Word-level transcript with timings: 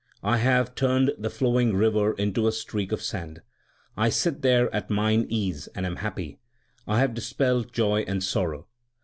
I 0.23 0.37
have 0.37 0.73
turned 0.73 1.11
the 1.19 1.29
flowing 1.29 1.75
river 1.75 2.13
into 2.13 2.47
a 2.47 2.51
streak 2.51 2.91
of 2.91 3.03
sand. 3.03 3.35
2 3.97 4.01
I 4.01 4.09
sit 4.09 4.41
there 4.41 4.73
at 4.73 4.89
mine 4.89 5.27
ease 5.29 5.67
and 5.75 5.85
am 5.85 5.97
happy. 5.97 6.39
3 6.85 6.93
I 6.95 6.99
have 7.01 7.13
dispelled 7.13 7.71
joy 7.71 8.01
and 8.07 8.23
sorrow. 8.23 8.65